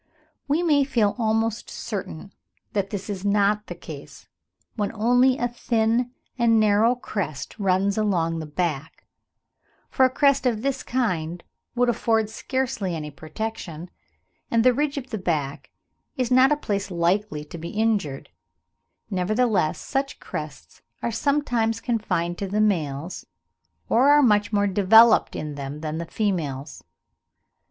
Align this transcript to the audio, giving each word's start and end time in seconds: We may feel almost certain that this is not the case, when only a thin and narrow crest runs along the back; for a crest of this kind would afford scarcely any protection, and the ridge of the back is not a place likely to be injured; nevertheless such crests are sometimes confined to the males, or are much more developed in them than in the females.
We 0.47 0.63
may 0.63 0.83
feel 0.83 1.13
almost 1.19 1.69
certain 1.69 2.33
that 2.73 2.89
this 2.89 3.07
is 3.07 3.23
not 3.23 3.67
the 3.67 3.75
case, 3.75 4.27
when 4.75 4.91
only 4.93 5.37
a 5.37 5.47
thin 5.47 6.09
and 6.39 6.59
narrow 6.59 6.95
crest 6.95 7.59
runs 7.59 7.99
along 7.99 8.39
the 8.39 8.47
back; 8.47 9.05
for 9.91 10.03
a 10.03 10.09
crest 10.09 10.47
of 10.47 10.63
this 10.63 10.81
kind 10.81 11.43
would 11.75 11.87
afford 11.87 12.31
scarcely 12.31 12.95
any 12.95 13.11
protection, 13.11 13.91
and 14.49 14.63
the 14.63 14.73
ridge 14.73 14.97
of 14.97 15.11
the 15.11 15.19
back 15.19 15.69
is 16.17 16.31
not 16.31 16.51
a 16.51 16.57
place 16.57 16.89
likely 16.89 17.45
to 17.45 17.59
be 17.59 17.69
injured; 17.69 18.29
nevertheless 19.11 19.77
such 19.79 20.19
crests 20.19 20.81
are 21.03 21.11
sometimes 21.11 21.79
confined 21.79 22.39
to 22.39 22.47
the 22.47 22.59
males, 22.59 23.23
or 23.87 24.09
are 24.09 24.23
much 24.23 24.51
more 24.51 24.65
developed 24.65 25.35
in 25.35 25.53
them 25.53 25.81
than 25.81 25.93
in 25.93 25.97
the 25.99 26.05
females. 26.07 26.83